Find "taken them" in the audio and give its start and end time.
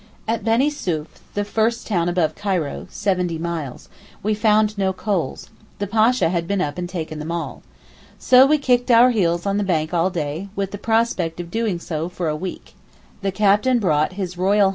6.89-7.31